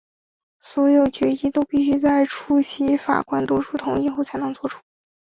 [0.59, 4.81] 所有决议都必须在出席法官多数同意后才能做出。